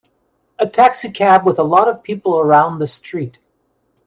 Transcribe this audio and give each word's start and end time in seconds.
A 0.57 0.65
taxi 0.67 1.11
cab 1.11 1.45
with 1.45 1.59
a 1.59 1.63
lot 1.63 1.87
of 1.87 2.01
people 2.01 2.39
around 2.39 2.79
the 2.79 2.87
street. 2.87 3.37